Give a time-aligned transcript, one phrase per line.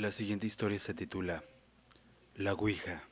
[0.00, 1.44] La siguiente historia se titula
[2.34, 3.02] La Ouija.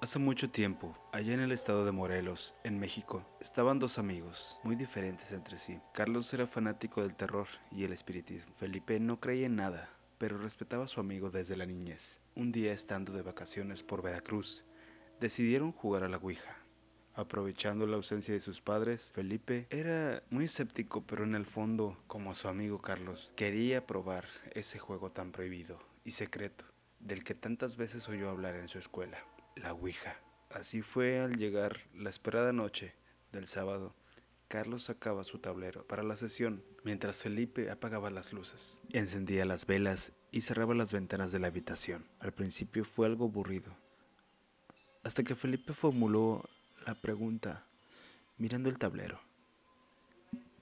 [0.00, 4.74] Hace mucho tiempo, allá en el estado de Morelos, en México, estaban dos amigos, muy
[4.74, 5.78] diferentes entre sí.
[5.94, 8.52] Carlos era fanático del terror y el espiritismo.
[8.56, 9.88] Felipe no creía en nada,
[10.18, 12.20] pero respetaba a su amigo desde la niñez.
[12.34, 14.64] Un día estando de vacaciones por Veracruz,
[15.20, 16.65] decidieron jugar a la Ouija.
[17.16, 22.34] Aprovechando la ausencia de sus padres, Felipe era muy escéptico, pero en el fondo, como
[22.34, 26.66] su amigo Carlos, quería probar ese juego tan prohibido y secreto,
[27.00, 29.16] del que tantas veces oyó hablar en su escuela,
[29.54, 30.20] la Ouija.
[30.50, 32.94] Así fue al llegar la esperada noche
[33.32, 33.94] del sábado.
[34.48, 40.12] Carlos sacaba su tablero para la sesión, mientras Felipe apagaba las luces, encendía las velas
[40.32, 42.06] y cerraba las ventanas de la habitación.
[42.20, 43.74] Al principio fue algo aburrido,
[45.02, 46.46] hasta que Felipe formuló
[46.86, 47.66] la pregunta
[48.38, 49.20] mirando el tablero.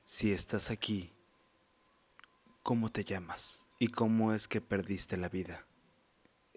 [0.04, 1.12] Si estás aquí,
[2.62, 3.68] ¿cómo te llamas?
[3.78, 5.66] ¿Y cómo es que perdiste la vida?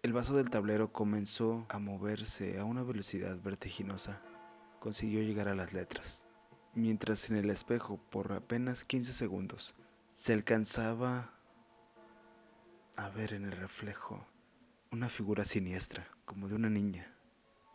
[0.03, 4.21] El vaso del tablero comenzó a moverse a una velocidad vertiginosa.
[4.79, 6.23] Consiguió llegar a las letras.
[6.73, 9.75] Mientras en el espejo, por apenas 15 segundos,
[10.09, 11.33] se alcanzaba
[12.95, 14.25] a ver en el reflejo
[14.91, 17.13] una figura siniestra, como de una niña,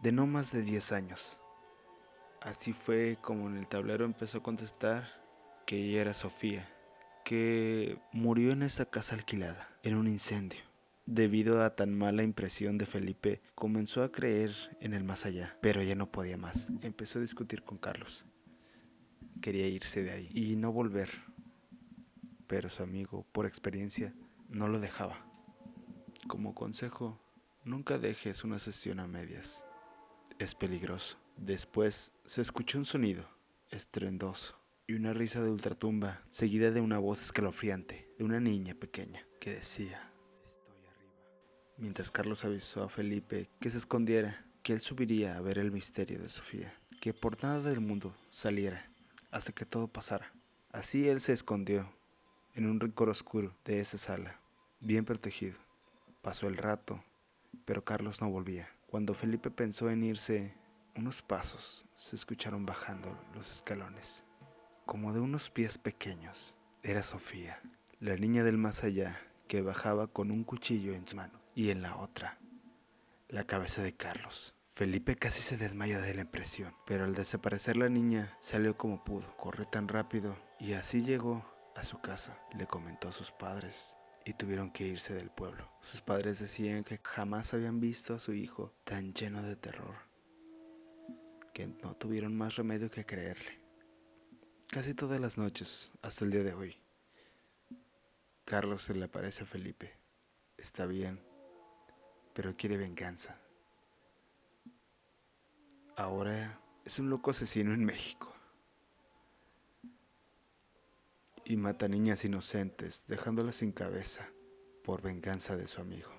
[0.01, 1.42] de no más de 10 años.
[2.45, 5.09] Así fue como en el tablero empezó a contestar
[5.65, 6.69] que ella era Sofía,
[7.25, 10.61] que murió en esa casa alquilada, en un incendio.
[11.07, 15.83] Debido a tan mala impresión de Felipe, comenzó a creer en el más allá, pero
[15.83, 16.73] ya no podía más.
[16.81, 18.25] Empezó a discutir con Carlos.
[19.41, 21.11] Quería irse de ahí y no volver,
[22.49, 24.15] pero su amigo, por experiencia,
[24.49, 25.25] no lo dejaba.
[26.27, 27.21] Como consejo,
[27.65, 29.65] nunca dejes una sesión a medias.
[30.41, 31.22] Es peligroso.
[31.37, 33.25] Después se escuchó un sonido
[33.71, 39.27] estrendoso y una risa de ultratumba, seguida de una voz escalofriante de una niña pequeña
[39.41, 40.13] que decía,
[40.45, 41.15] estoy arriba.
[41.79, 46.19] Mientras Carlos avisó a Felipe que se escondiera, que él subiría a ver el misterio
[46.19, 48.89] de Sofía, que por nada del mundo saliera
[49.31, 50.33] hasta que todo pasara.
[50.71, 51.93] Así él se escondió
[52.55, 54.41] en un rincón oscuro de esa sala,
[54.81, 55.59] bien protegido.
[56.21, 57.03] Pasó el rato,
[57.65, 58.69] pero Carlos no volvía.
[58.87, 60.55] Cuando Felipe pensó en irse,
[60.97, 64.25] unos pasos se escucharon bajando los escalones,
[64.85, 66.57] como de unos pies pequeños.
[66.83, 67.61] Era Sofía,
[67.99, 71.83] la niña del más allá, que bajaba con un cuchillo en su mano y en
[71.83, 72.39] la otra,
[73.29, 74.55] la cabeza de Carlos.
[74.67, 79.37] Felipe casi se desmaya de la impresión, pero al desaparecer la niña salió como pudo,
[79.37, 82.39] corrió tan rápido y así llegó a su casa.
[82.53, 85.71] Le comentó a sus padres y tuvieron que irse del pueblo.
[85.83, 90.12] Sus padres decían que jamás habían visto a su hijo tan lleno de terror
[91.53, 93.61] que no tuvieron más remedio que creerle.
[94.69, 96.77] Casi todas las noches, hasta el día de hoy,
[98.45, 99.93] Carlos se le aparece a Felipe.
[100.57, 101.21] Está bien,
[102.35, 103.39] pero quiere venganza.
[105.97, 108.33] Ahora es un loco asesino en México.
[111.45, 114.29] Y mata niñas inocentes, dejándolas sin cabeza
[114.85, 116.11] por venganza de su amigo.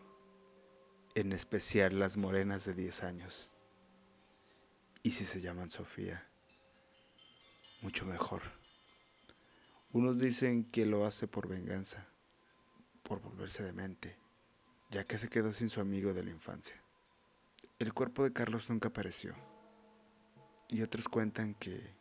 [1.16, 3.53] En especial las morenas de 10 años.
[5.06, 6.26] Y si se llaman Sofía,
[7.82, 8.42] mucho mejor.
[9.92, 12.08] Unos dicen que lo hace por venganza,
[13.04, 14.18] por volverse demente,
[14.92, 16.82] ya que se quedó sin su amigo de la infancia.
[17.80, 19.36] El cuerpo de Carlos nunca apareció.
[20.70, 21.94] Y otros cuentan que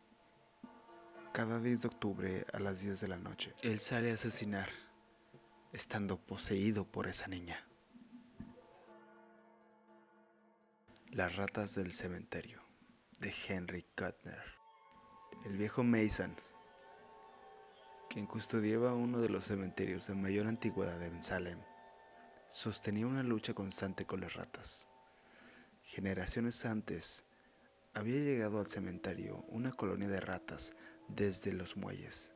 [1.33, 4.69] cada 10 de octubre a las 10 de la noche, él sale a asesinar,
[5.73, 7.67] estando poseído por esa niña.
[11.11, 12.62] Las ratas del cementerio
[13.23, 14.43] de Henry Kuttner.
[15.45, 16.35] El viejo Mason,
[18.09, 21.57] quien custodiaba uno de los cementerios de mayor antigüedad en Salem,
[22.49, 24.89] sostenía una lucha constante con las ratas.
[25.83, 27.23] Generaciones antes,
[27.93, 30.73] había llegado al cementerio una colonia de ratas
[31.07, 32.33] desde los muelles.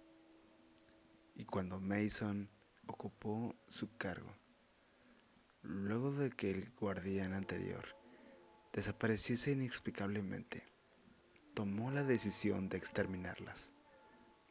[1.36, 2.50] Y cuando Mason
[2.88, 4.34] ocupó su cargo,
[5.64, 7.84] luego de que el guardián anterior
[8.72, 10.77] desapareciese inexplicablemente,
[11.58, 13.74] tomó la decisión de exterminarlas.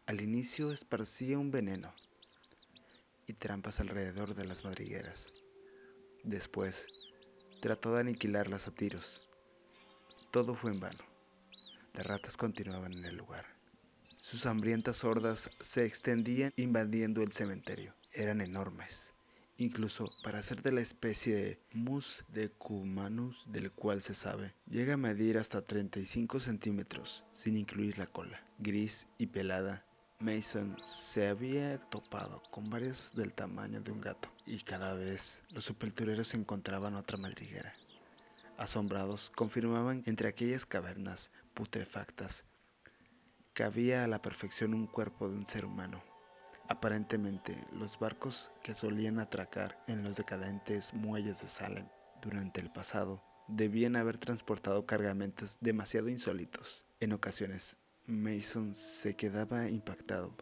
[0.06, 1.94] Al inicio esparcía un veneno
[3.28, 5.44] y trampas alrededor de las madrigueras.
[6.24, 6.88] Después,
[7.60, 9.30] trató de aniquilarlas a tiros.
[10.32, 11.04] Todo fue en vano.
[11.94, 13.46] Las ratas continuaban en el lugar.
[14.08, 17.94] Sus hambrientas hordas se extendían invadiendo el cementerio.
[18.14, 19.14] Eran enormes
[19.58, 24.98] incluso para ser de la especie de Mus decumanus, del cual se sabe, llega a
[24.98, 29.86] medir hasta 35 centímetros, sin incluir la cola, gris y pelada,
[30.18, 35.66] Mason se había topado con varios del tamaño de un gato y cada vez los
[35.66, 37.74] sepultureros encontraban otra madriguera.
[38.56, 42.46] Asombrados, confirmaban entre aquellas cavernas putrefactas
[43.52, 46.02] que había a la perfección un cuerpo de un ser humano.
[46.68, 51.86] Aparentemente, los barcos que solían atracar en los decadentes muelles de Salem
[52.20, 56.84] durante el pasado debían haber transportado cargamentos demasiado insólitos.
[56.98, 57.76] En ocasiones,
[58.06, 60.36] Mason se quedaba impactado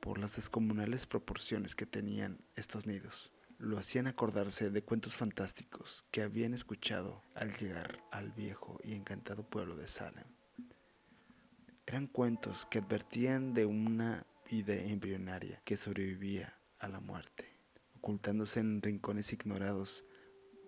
[0.00, 3.32] por las descomunales proporciones que tenían estos nidos.
[3.56, 9.48] Lo hacían acordarse de cuentos fantásticos que habían escuchado al llegar al viejo y encantado
[9.48, 10.26] pueblo de Salem.
[11.86, 17.58] Eran cuentos que advertían de una vida embrionaria que sobrevivía a la muerte,
[17.96, 20.04] ocultándose en rincones ignorados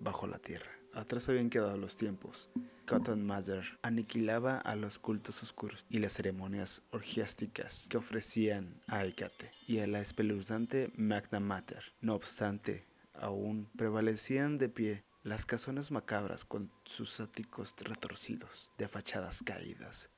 [0.01, 0.73] bajo la tierra.
[0.93, 2.51] Atrás habían quedado los tiempos.
[2.89, 9.53] Cotton Mather aniquilaba a los cultos oscuros y las ceremonias orgiásticas que ofrecían a Hecate
[9.69, 11.95] y a la espeluznante Magna Mater.
[12.01, 19.45] No obstante, aún prevalecían de pie las casonas macabras con sus áticos retorcidos, de fachadas
[19.45, 20.11] caídas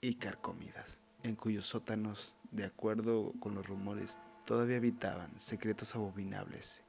[0.00, 6.82] y carcomidas, en cuyos sótanos, de acuerdo con los rumores, todavía habitaban secretos abominables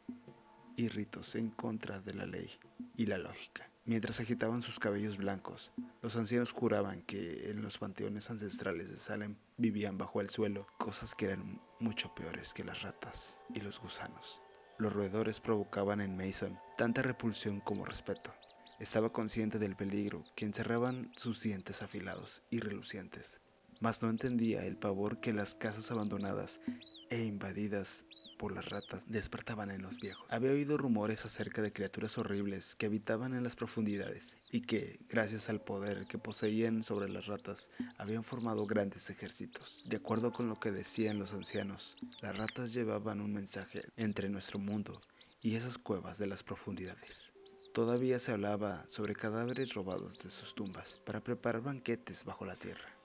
[0.75, 2.49] y ritos en contra de la ley
[2.97, 3.69] y la lógica.
[3.85, 9.35] Mientras agitaban sus cabellos blancos, los ancianos juraban que en los panteones ancestrales de Salem
[9.57, 14.41] vivían bajo el suelo cosas que eran mucho peores que las ratas y los gusanos.
[14.77, 18.33] Los roedores provocaban en Mason tanta repulsión como respeto.
[18.79, 23.41] Estaba consciente del peligro que encerraban sus dientes afilados y relucientes
[23.81, 26.61] mas no entendía el pavor que las casas abandonadas
[27.09, 28.05] e invadidas
[28.37, 30.25] por las ratas despertaban en los viejos.
[30.29, 35.49] Había oído rumores acerca de criaturas horribles que habitaban en las profundidades y que, gracias
[35.49, 39.85] al poder que poseían sobre las ratas, habían formado grandes ejércitos.
[39.89, 44.57] De acuerdo con lo que decían los ancianos, las ratas llevaban un mensaje entre nuestro
[44.57, 44.99] mundo
[45.41, 47.33] y esas cuevas de las profundidades.
[47.73, 53.00] Todavía se hablaba sobre cadáveres robados de sus tumbas para preparar banquetes bajo la tierra.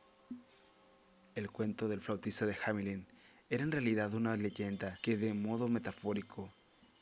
[1.36, 3.06] El cuento del flautista de Hamelin
[3.50, 6.50] era en realidad una leyenda que de modo metafórico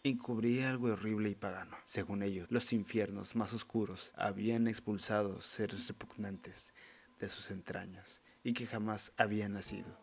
[0.03, 1.77] encubría algo horrible y pagano.
[1.85, 6.75] Según ellos, los infiernos más oscuros habían expulsado seres repugnantes
[7.21, 9.97] de sus entrañas y que jamás habían nacido.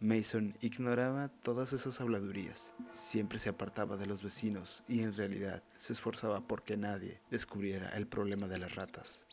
[0.00, 5.92] Mason ignoraba todas esas habladurías, siempre se apartaba de los vecinos y en realidad se
[5.92, 9.26] esforzaba porque nadie descubriera el problema de las ratas.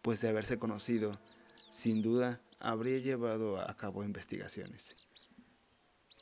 [0.00, 1.12] Pues de haberse conocido,
[1.74, 5.08] sin duda habría llevado a cabo investigaciones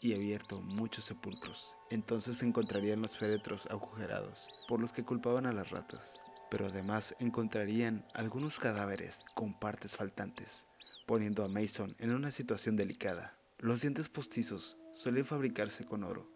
[0.00, 1.76] y abierto muchos sepulcros.
[1.90, 6.19] Entonces encontrarían los féretros agujerados por los que culpaban a las ratas,
[6.50, 10.69] pero además encontrarían algunos cadáveres con partes faltantes,
[11.06, 13.37] poniendo a Mason en una situación delicada.
[13.58, 16.31] Los dientes postizos solían fabricarse con oro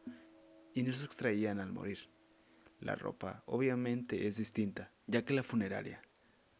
[0.75, 2.11] y no se extraían al morir.
[2.81, 6.03] La ropa obviamente es distinta, ya que la funeraria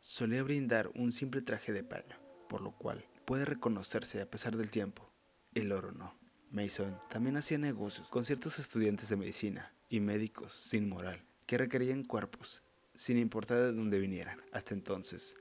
[0.01, 4.71] solía brindar un simple traje de paño por lo cual puede reconocerse a pesar del
[4.71, 5.11] tiempo.
[5.55, 6.15] El oro no.
[6.51, 12.05] Mason también hacía negocios con ciertos estudiantes de medicina y médicos sin moral que requerían
[12.05, 12.65] cuerpos,
[12.95, 14.41] sin importar de dónde vinieran.
[14.53, 15.37] Hasta entonces,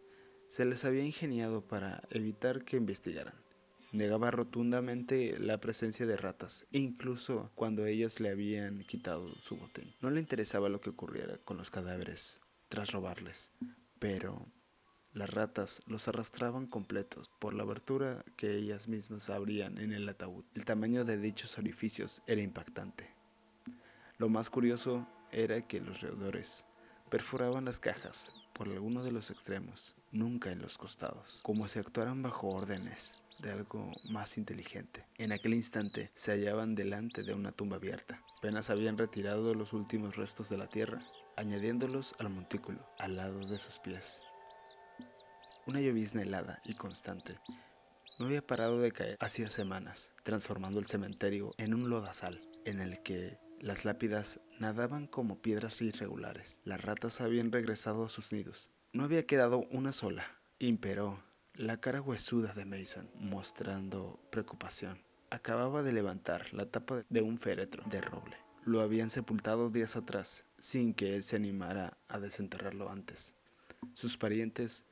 [0.47, 3.33] se les había ingeniado para evitar que investigaran.
[3.91, 9.95] Negaba rotundamente la presencia de ratas, incluso cuando ellas le habían quitado su botín.
[10.01, 13.51] No le interesaba lo que ocurriera con los cadáveres tras robarles,
[13.99, 14.47] pero
[15.15, 20.43] las ratas los arrastraban completos por la abertura que ellas mismas abrían en el ataúd.
[20.53, 23.09] El tamaño de dichos orificios era impactante.
[24.17, 26.65] Lo más curioso era que los roedores
[27.09, 32.21] perforaban las cajas por alguno de los extremos, nunca en los costados, como si actuaran
[32.21, 35.05] bajo órdenes de algo más inteligente.
[35.17, 38.21] En aquel instante se hallaban delante de una tumba abierta.
[38.37, 41.01] Apenas habían retirado los últimos restos de la tierra,
[41.37, 44.23] añadiéndolos al montículo, al lado de sus pies.
[45.67, 47.39] Una llovizna helada y constante
[48.19, 53.01] no había parado de caer hacía semanas, transformando el cementerio en un lodazal en el
[53.01, 56.61] que las lápidas nadaban como piedras irregulares.
[56.65, 58.69] Las ratas habían regresado a sus nidos.
[58.93, 60.25] No había quedado una sola.
[60.59, 61.23] Imperó
[61.55, 65.01] la cara huesuda de Mason, mostrando preocupación.
[65.31, 68.37] Acababa de levantar la tapa de un féretro de roble.
[68.65, 73.33] Lo habían sepultado días atrás, sin que él se animara a desenterrarlo antes.
[73.93, 74.85] Sus parientes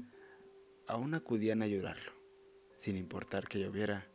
[0.88, 2.12] aún acudían a ayudarlo,
[2.76, 4.08] sin importar que lloviera,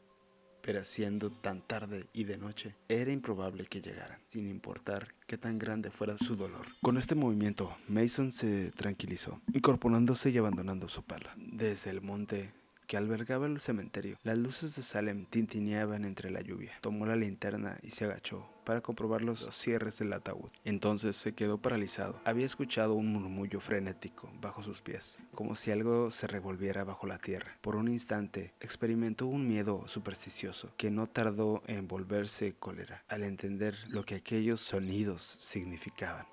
[0.62, 5.58] pero siendo tan tarde y de noche, era improbable que llegaran, sin importar qué tan
[5.58, 6.66] grande fuera su dolor.
[6.82, 11.34] Con este movimiento, Mason se tranquilizó, incorporándose y abandonando su pala.
[11.36, 12.52] Desde el monte
[12.88, 14.16] que albergaba el cementerio.
[14.24, 16.72] Las luces de Salem tintineaban entre la lluvia.
[16.80, 20.50] Tomó la linterna y se agachó para comprobar los cierres del ataúd.
[20.62, 22.20] Entonces se quedó paralizado.
[22.26, 27.16] Había escuchado un murmullo frenético bajo sus pies, como si algo se revolviera bajo la
[27.16, 27.56] tierra.
[27.62, 33.74] Por un instante experimentó un miedo supersticioso que no tardó en volverse cólera al entender
[33.88, 36.26] lo que aquellos sonidos significaban.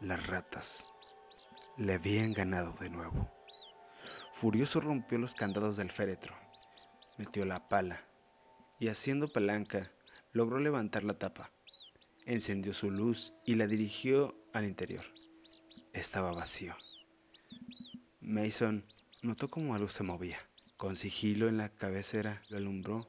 [0.00, 0.86] Las ratas
[1.76, 3.28] le habían ganado de nuevo.
[4.32, 6.32] Furioso rompió los candados del féretro,
[7.18, 8.04] metió la pala
[8.78, 9.90] y haciendo palanca
[10.34, 11.50] logró levantar la tapa.
[12.26, 15.04] Encendió su luz y la dirigió al interior.
[15.92, 16.76] Estaba vacío.
[18.20, 18.84] Mason
[19.22, 20.38] notó cómo algo se movía.
[20.76, 23.08] Con sigilo en la cabecera lo alumbró.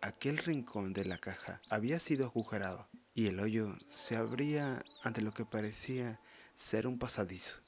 [0.00, 5.32] Aquel rincón de la caja había sido agujerado y el hoyo se abría ante lo
[5.32, 6.20] que parecía
[6.54, 7.58] ser un pasadizo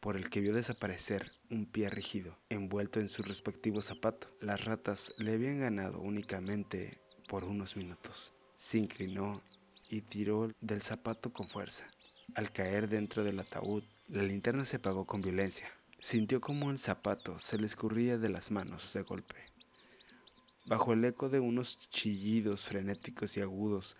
[0.00, 4.28] por el que vio desaparecer un pie rígido, envuelto en su respectivo zapato.
[4.40, 6.96] Las ratas le habían ganado únicamente
[7.28, 8.34] por unos minutos.
[8.56, 9.40] Se inclinó
[9.88, 11.90] y tiró del zapato con fuerza.
[12.34, 15.68] Al caer dentro del ataúd, la linterna se apagó con violencia.
[16.00, 19.36] Sintió como el zapato se le escurría de las manos de golpe.
[20.66, 23.96] Bajo el eco de unos chillidos frenéticos y agudos,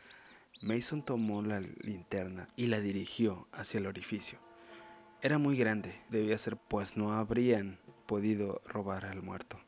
[0.62, 4.38] Mason tomó la linterna y la dirigió hacia el orificio.
[5.22, 9.60] Era muy grande, debía ser, pues no habrían podido robar al muerto.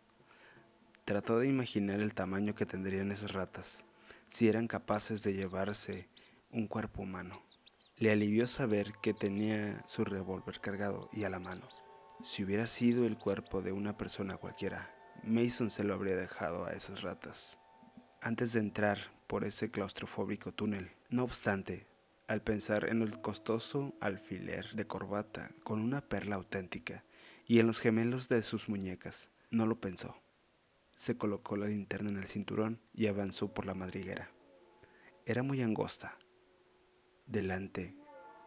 [1.05, 3.87] Trató de imaginar el tamaño que tendrían esas ratas
[4.29, 6.09] si eran capaces de llevarse
[6.53, 7.39] un cuerpo humano.
[7.97, 11.69] Le alivió saber que tenía su revólver cargado y a la mano.
[12.23, 14.95] Si hubiera sido el cuerpo de una persona cualquiera,
[15.25, 17.59] Mason se lo habría dejado a esas ratas.
[18.21, 21.89] Antes de entrar por ese claustrofóbico túnel, no obstante,
[22.29, 27.03] al pensar en el costoso alfiler de corbata con una perla auténtica
[27.45, 29.31] y en los gemelos de sus muñecas.
[29.51, 30.22] No lo pensó.
[31.03, 34.31] Se colocó la linterna en el cinturón y avanzó por la madriguera.
[35.27, 36.17] Era muy angosta.
[37.27, 37.97] Delante,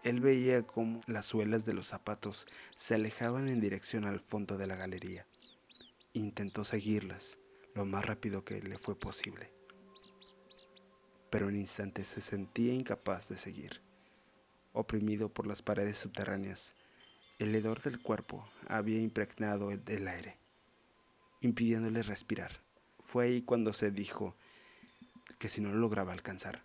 [0.04, 4.68] él veía cómo las suelas de los zapatos se alejaban en dirección al fondo de
[4.68, 5.28] la galería.
[6.14, 7.40] Intentó seguirlas
[7.74, 9.52] lo más rápido que le fue posible
[11.36, 13.82] pero en instantes se sentía incapaz de seguir.
[14.72, 16.76] Oprimido por las paredes subterráneas,
[17.40, 20.38] el hedor del cuerpo había impregnado el, aire,
[21.46, 22.62] impidiéndole respirar.
[23.00, 24.36] Fue ahí cuando se dijo
[25.40, 26.64] que si no lo lograba alcanzar,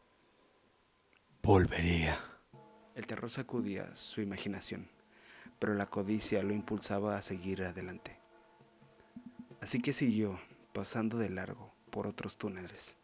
[1.43, 2.19] volvería.
[2.95, 4.89] El terror sacudía su imaginación,
[5.59, 8.19] pero la codicia lo impulsaba a seguir adelante.
[9.61, 10.41] Así que siguió,
[10.73, 12.97] pasando de largo por otros túneles.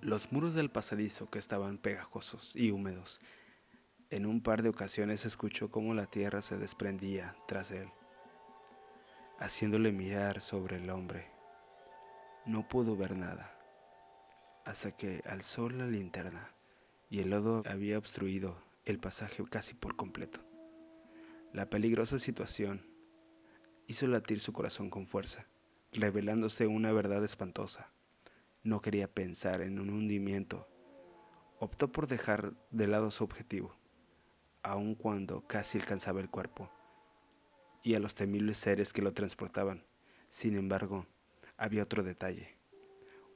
[0.00, 3.20] Los muros del pasadizo que estaban pegajosos y húmedos.
[4.10, 7.88] En un par de ocasiones escuchó cómo la tierra se desprendía tras él,
[9.38, 11.30] haciéndole mirar sobre el hombre.
[12.46, 13.56] No pudo ver nada,
[14.64, 16.54] hasta que alzó la linterna
[17.10, 20.40] y el lodo había obstruido el pasaje casi por completo.
[21.52, 22.84] La peligrosa situación
[23.86, 25.46] hizo latir su corazón con fuerza,
[25.92, 27.90] revelándose una verdad espantosa.
[28.62, 30.66] No quería pensar en un hundimiento.
[31.60, 33.76] Optó por dejar de lado su objetivo,
[34.62, 36.70] aun cuando casi alcanzaba el cuerpo,
[37.84, 39.84] y a los temibles seres que lo transportaban.
[40.30, 41.06] Sin embargo,
[41.56, 42.56] había otro detalle,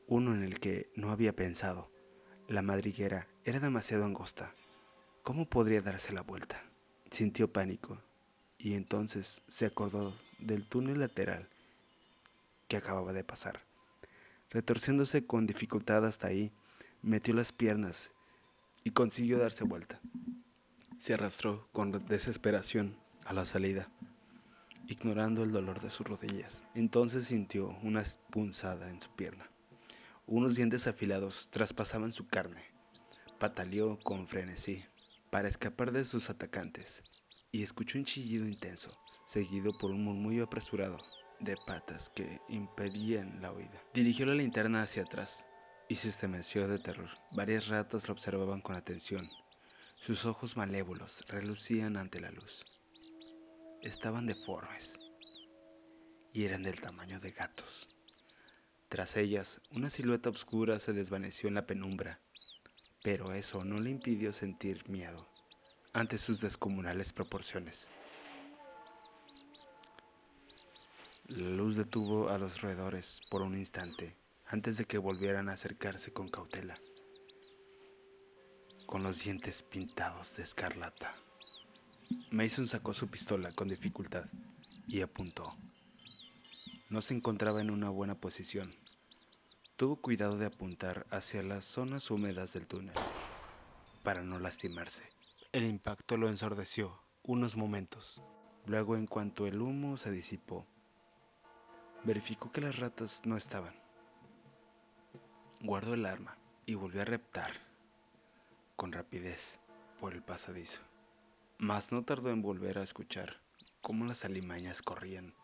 [0.09, 1.93] uno en el que no había pensado.
[2.49, 4.53] La madriguera era demasiado angosta.
[5.23, 6.65] ¿Cómo podría darse la vuelta?
[7.11, 8.03] Sintió pánico
[8.57, 11.49] y entonces se acordó del túnel lateral
[12.69, 13.61] que acababa de pasar.
[14.51, 16.53] Retorciéndose con dificultad hasta ahí,
[17.03, 18.15] metió las piernas
[18.83, 20.01] y consiguió darse vuelta.
[20.97, 23.91] Se arrastró con desesperación a la salida,
[24.89, 26.63] ignorando el dolor de sus rodillas.
[26.75, 29.51] Entonces sintió una punzada en su pierna.
[30.27, 32.65] Unos dientes afilados traspasaban su carne.
[33.39, 34.83] Pataleó con frenesí
[35.31, 37.05] para escapar de sus atacantes
[37.53, 40.99] y escuchó un chillido intenso, seguido por un murmullo apresurado
[41.39, 43.83] de patas que impedían la huida.
[43.95, 45.47] Dirigió la linterna hacia atrás
[45.89, 47.11] y se estremeció de terror.
[47.37, 49.29] Varias ratas lo observaban con atención.
[49.97, 52.78] Sus ojos malévolos relucían ante la luz.
[53.83, 54.99] Estaban deformes
[56.33, 57.97] y eran del tamaño de gatos.
[58.89, 62.21] Tras ellas, una silueta oscura se desvaneció en la penumbra,
[63.03, 65.25] pero eso no le impidió sentir miedo
[65.93, 67.93] ante sus descomunales proporciones.
[71.29, 74.17] La luz detuvo a los roedores por un instante
[74.47, 76.77] antes de que volvieran a acercarse con cautela,
[78.87, 81.15] con los dientes pintados de escarlata.
[82.31, 84.27] Mason sacó su pistola con dificultad
[84.87, 85.45] y apuntó.
[86.89, 88.75] No se encontraba en una buena posición.
[89.77, 92.95] Tuvo cuidado de apuntar hacia las zonas húmedas del túnel
[94.03, 95.13] para no lastimarse.
[95.53, 98.23] El impacto lo ensordeció unos momentos.
[98.67, 100.67] Luego, en cuanto el humo se disipó,
[102.05, 103.75] verificó que las ratas no estaban.
[105.61, 107.53] Guardó el arma y volvió a reptar
[108.77, 109.59] con rapidez
[110.01, 110.83] por el pasadizo.
[111.61, 113.41] Mas no tardó en volver a escuchar
[113.81, 115.35] cómo las alimañas corrían,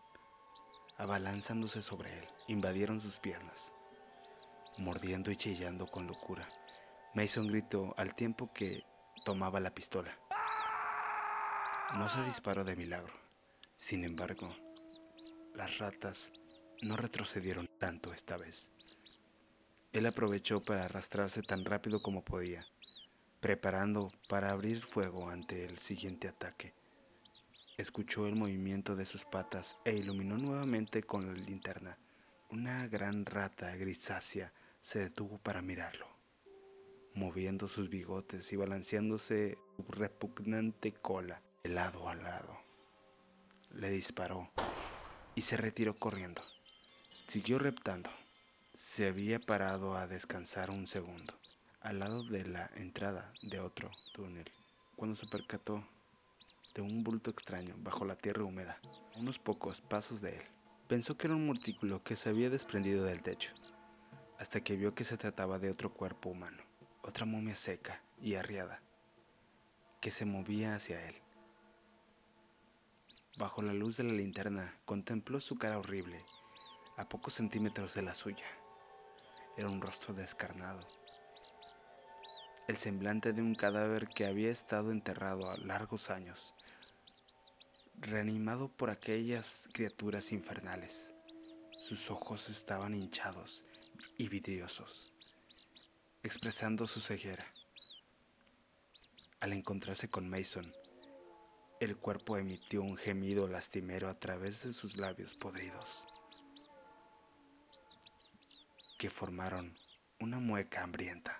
[0.96, 3.72] abalanzándose sobre él, invadieron sus piernas,
[4.78, 6.46] mordiendo y chillando con locura.
[7.14, 8.84] Mason gritó al tiempo que
[9.24, 10.16] tomaba la pistola.
[11.96, 13.12] No se disparó de milagro.
[13.74, 14.48] Sin embargo,
[15.52, 16.30] las ratas
[16.80, 18.70] no retrocedieron tanto esta vez.
[19.92, 22.64] Él aprovechó para arrastrarse tan rápido como podía,
[23.44, 26.72] preparando para abrir fuego ante el siguiente ataque.
[27.76, 31.98] Escuchó el movimiento de sus patas e iluminó nuevamente con la linterna.
[32.48, 36.06] Una gran rata grisácea se detuvo para mirarlo,
[37.12, 42.56] moviendo sus bigotes y balanceándose su repugnante cola de lado a lado.
[43.74, 44.50] Le disparó
[45.34, 46.40] y se retiró corriendo.
[47.28, 48.08] Siguió reptando.
[48.74, 51.38] Se había parado a descansar un segundo,
[51.84, 54.50] al lado de la entrada de otro túnel,
[54.96, 55.86] cuando se percató
[56.74, 58.80] de un bulto extraño bajo la tierra húmeda,
[59.16, 60.42] unos pocos pasos de él.
[60.88, 63.52] Pensó que era un montículo que se había desprendido del techo,
[64.38, 66.62] hasta que vio que se trataba de otro cuerpo humano,
[67.02, 68.80] otra momia seca y arriada,
[70.00, 71.16] que se movía hacia él.
[73.38, 76.18] Bajo la luz de la linterna contempló su cara horrible,
[76.96, 78.46] a pocos centímetros de la suya.
[79.56, 80.80] Era un rostro descarnado,
[82.66, 86.54] el semblante de un cadáver que había estado enterrado a largos años,
[88.00, 91.12] reanimado por aquellas criaturas infernales.
[91.72, 93.64] Sus ojos estaban hinchados
[94.16, 95.12] y vidriosos,
[96.22, 97.44] expresando su ceguera.
[99.40, 100.66] Al encontrarse con Mason,
[101.80, 106.06] el cuerpo emitió un gemido lastimero a través de sus labios podridos,
[108.98, 109.76] que formaron
[110.18, 111.38] una mueca hambrienta.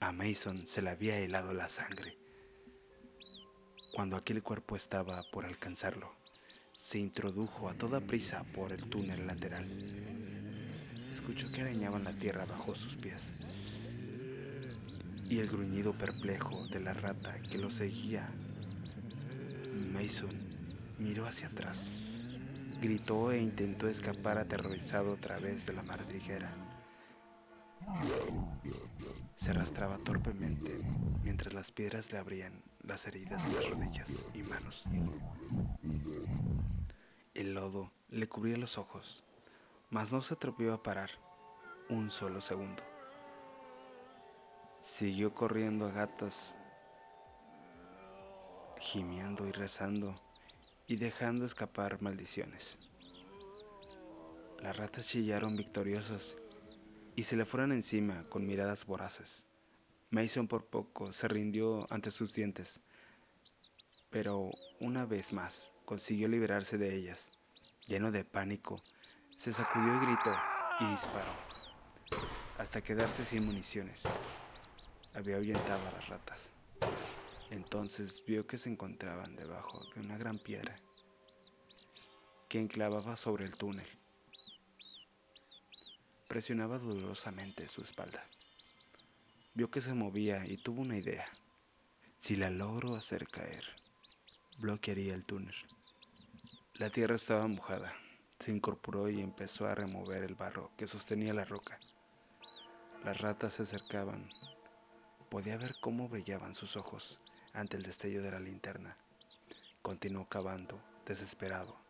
[0.00, 2.16] A Mason se le había helado la sangre.
[3.92, 6.14] Cuando aquel cuerpo estaba por alcanzarlo,
[6.72, 9.66] se introdujo a toda prisa por el túnel lateral.
[11.12, 13.34] Escuchó que arañaban la tierra bajo sus pies
[15.28, 18.30] y el gruñido perplejo de la rata que lo seguía
[19.92, 20.30] Mason
[20.98, 21.92] miró hacia atrás,
[22.80, 26.52] gritó e intentó escapar aterrorizado a través de la madriguera.
[29.38, 30.80] Se arrastraba torpemente
[31.22, 34.88] mientras las piedras le abrían las heridas en las rodillas y manos.
[37.34, 39.22] El lodo le cubría los ojos,
[39.90, 41.10] mas no se atrevió a parar
[41.88, 42.82] un solo segundo.
[44.80, 46.56] Siguió corriendo a gatas
[48.80, 50.16] gimiendo y rezando
[50.88, 52.90] y dejando escapar maldiciones.
[54.58, 56.36] Las ratas chillaron victoriosas
[57.18, 59.48] y se le fueron encima con miradas voraces.
[60.10, 62.80] Mason por poco se rindió ante sus dientes,
[64.08, 67.36] pero una vez más consiguió liberarse de ellas.
[67.88, 68.80] Lleno de pánico,
[69.32, 70.32] se sacudió y gritó
[70.78, 71.32] y disparó,
[72.56, 74.04] hasta quedarse sin municiones.
[75.12, 76.52] Había ahuyentado a las ratas.
[77.50, 80.76] Entonces vio que se encontraban debajo de una gran piedra
[82.48, 83.97] que enclavaba sobre el túnel.
[86.28, 88.22] Presionaba dolorosamente su espalda.
[89.54, 91.26] Vio que se movía y tuvo una idea.
[92.20, 93.64] Si la logro hacer caer,
[94.58, 95.54] bloquearía el túnel.
[96.74, 97.94] La tierra estaba mojada.
[98.40, 101.80] Se incorporó y empezó a remover el barro que sostenía la roca.
[103.04, 104.28] Las ratas se acercaban.
[105.30, 107.22] Podía ver cómo brillaban sus ojos
[107.54, 108.98] ante el destello de la linterna.
[109.80, 111.80] Continuó cavando, desesperado.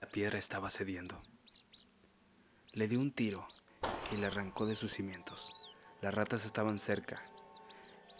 [0.00, 1.20] La piedra estaba cediendo.
[2.74, 3.48] Le dio un tiro
[4.10, 5.52] y le arrancó de sus cimientos.
[6.00, 7.20] Las ratas estaban cerca.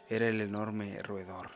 [0.09, 1.51] Era el enorme roedor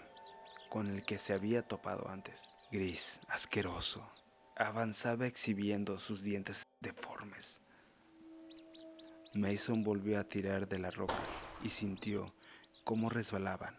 [0.71, 2.55] con el que se había topado antes.
[2.71, 4.07] Gris, asqueroso,
[4.57, 7.61] avanzaba exhibiendo sus dientes deformes.
[9.35, 11.15] Mason volvió a tirar de la roca
[11.63, 12.27] y sintió
[12.85, 13.79] cómo resbalaban.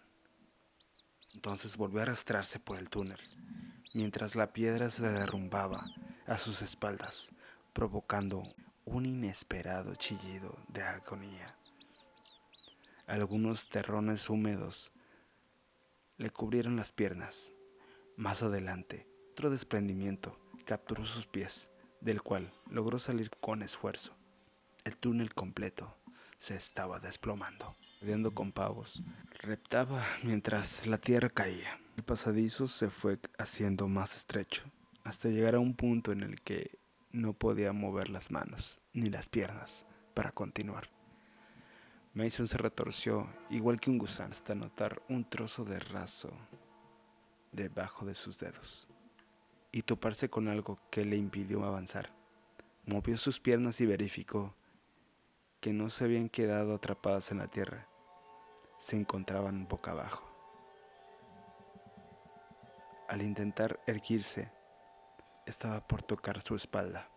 [1.34, 3.20] Entonces volvió a arrastrarse por el túnel,
[3.94, 5.86] mientras la piedra se derrumbaba
[6.26, 7.32] a sus espaldas,
[7.74, 8.44] provocando
[8.88, 11.54] un inesperado chillido de agonía.
[13.06, 14.94] Algunos terrones húmedos
[16.18, 17.54] le cubrieron las piernas.
[18.16, 21.70] Más adelante, otro desprendimiento capturó sus pies,
[22.00, 24.16] del cual logró salir con esfuerzo.
[24.86, 25.94] El túnel completo
[26.38, 29.04] se estaba desplomando, ardiendo con pavos.
[29.42, 31.78] Reptaba mientras la tierra caía.
[31.98, 34.64] El pasadizo se fue haciendo más estrecho,
[35.04, 36.77] hasta llegar a un punto en el que
[37.18, 40.90] no podía mover las manos ni las piernas para continuar.
[42.14, 46.32] Mason se retorció igual que un gusano hasta notar un trozo de raso
[47.52, 48.88] debajo de sus dedos
[49.72, 52.12] y toparse con algo que le impidió avanzar.
[52.86, 54.56] Movió sus piernas y verificó
[55.60, 57.88] que no se habían quedado atrapadas en la tierra,
[58.78, 60.24] se encontraban boca abajo.
[63.08, 64.52] Al intentar erguirse,
[65.48, 67.10] estaba por tocar su espalda.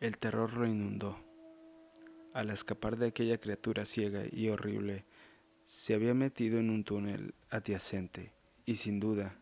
[0.00, 1.18] El terror lo inundó.
[2.32, 5.04] Al escapar de aquella criatura ciega y horrible,
[5.64, 8.32] se había metido en un túnel adyacente
[8.66, 9.38] y sin duda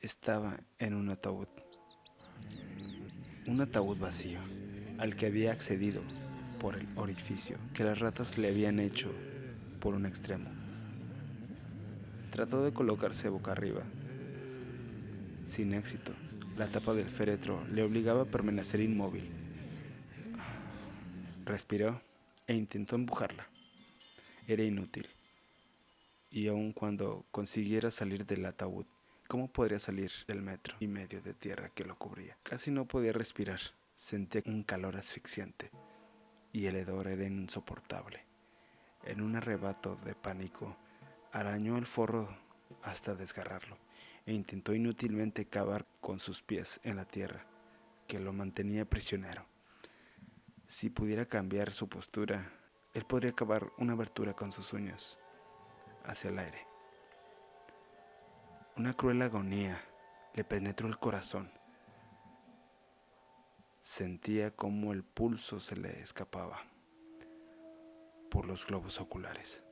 [0.00, 1.48] estaba en un ataúd.
[3.46, 4.40] Un ataúd vacío,
[4.98, 6.02] al que había accedido
[6.60, 9.10] por el orificio que las ratas le habían hecho
[9.80, 10.50] por un extremo.
[12.30, 13.82] Trató de colocarse boca arriba.
[15.52, 16.14] Sin éxito,
[16.56, 19.28] la tapa del féretro le obligaba a permanecer inmóvil.
[21.44, 22.00] Respiró
[22.46, 23.46] e intentó empujarla.
[24.48, 25.10] Era inútil.
[26.30, 28.86] Y aun cuando consiguiera salir del ataúd,
[29.28, 32.38] ¿cómo podría salir del metro y medio de tierra que lo cubría?
[32.44, 33.60] Casi no podía respirar.
[33.94, 35.70] Sentía un calor asfixiante
[36.50, 38.24] y el hedor era insoportable.
[39.04, 40.78] En un arrebato de pánico,
[41.30, 42.34] arañó el forro
[42.82, 43.81] hasta desgarrarlo
[44.26, 47.46] e intentó inútilmente cavar con sus pies en la tierra,
[48.06, 49.46] que lo mantenía prisionero.
[50.66, 52.50] Si pudiera cambiar su postura,
[52.94, 55.18] él podría cavar una abertura con sus uñas
[56.04, 56.66] hacia el aire.
[58.76, 59.80] Una cruel agonía
[60.34, 61.50] le penetró el corazón.
[63.82, 66.62] Sentía como el pulso se le escapaba
[68.30, 69.62] por los globos oculares.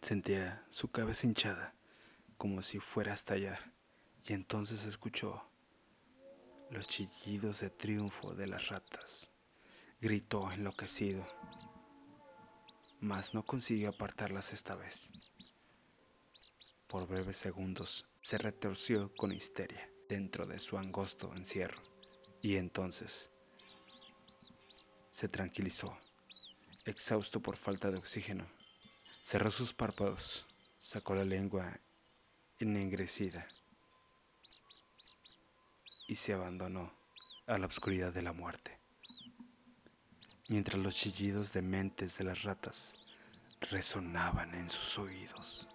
[0.00, 1.74] Sentía su cabeza hinchada,
[2.36, 3.72] como si fuera a estallar,
[4.24, 5.42] y entonces escuchó
[6.70, 9.30] los chillidos de triunfo de las ratas.
[10.00, 11.24] Gritó enloquecido,
[13.00, 15.10] mas no consiguió apartarlas esta vez.
[16.86, 21.80] Por breves segundos se retorció con histeria dentro de su angosto encierro,
[22.42, 23.30] y entonces
[25.10, 25.96] se tranquilizó,
[26.84, 28.46] exhausto por falta de oxígeno
[29.24, 30.44] Cerró sus párpados,
[30.78, 31.80] sacó la lengua
[32.58, 33.46] ennegrecida
[36.06, 36.92] y se abandonó
[37.46, 38.78] a la oscuridad de la muerte.
[40.48, 43.18] Mientras los chillidos dementes de las ratas
[43.70, 45.68] resonaban en sus oídos.